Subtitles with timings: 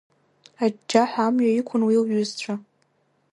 [0.63, 2.53] Аџьџьаҳәа амҩа иқәын уи лҩызцәа.